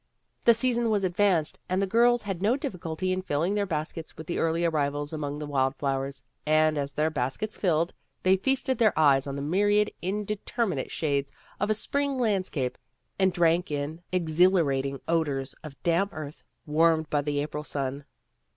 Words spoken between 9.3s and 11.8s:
the myriad indeterminate shades of a